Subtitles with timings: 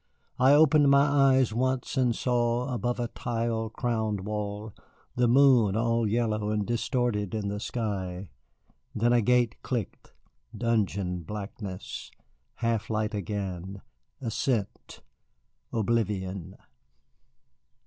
[0.39, 4.73] I opened my eyes once and saw, above a tile crowned wall,
[5.15, 8.31] the moon all yellow and distorted in the sky.
[8.95, 10.11] Then a gate clicked,
[10.57, 12.09] dungeon blackness,
[12.55, 13.83] half light again,
[14.19, 15.01] ascent,
[15.71, 16.55] oblivion.